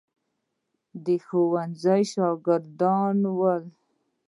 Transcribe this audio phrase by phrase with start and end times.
[1.03, 3.63] د ښوونځي شاګردان ول.